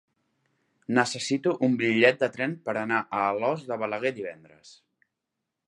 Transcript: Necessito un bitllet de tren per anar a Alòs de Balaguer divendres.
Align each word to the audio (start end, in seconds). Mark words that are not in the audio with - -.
Necessito 0.99 1.51
un 1.67 1.75
bitllet 1.83 2.17
de 2.23 2.29
tren 2.37 2.57
per 2.69 2.75
anar 2.85 3.03
a 3.03 3.21
Alòs 3.35 3.69
de 3.69 3.81
Balaguer 3.83 4.15
divendres. 4.17 4.73